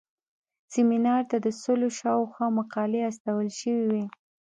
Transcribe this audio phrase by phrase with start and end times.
[0.73, 4.03] سیمینار ته د سلو شاوخوا مقالې استول شوې وې.